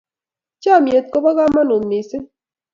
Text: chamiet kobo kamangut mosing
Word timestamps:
chamiet 0.61 1.05
kobo 1.09 1.29
kamangut 1.37 1.83
mosing 1.89 2.25